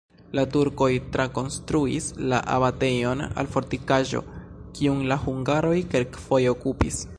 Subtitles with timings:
[0.37, 4.25] La turkoj trakonstruis la abatejon al fortikaĵo,
[4.79, 7.03] kiun la hungaroj kelkfoje okupis.